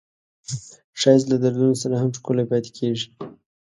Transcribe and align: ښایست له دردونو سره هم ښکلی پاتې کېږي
ښایست 0.99 1.27
له 1.31 1.37
دردونو 1.43 1.75
سره 1.81 1.95
هم 2.01 2.09
ښکلی 2.17 2.45
پاتې 2.51 2.69
کېږي 2.77 3.07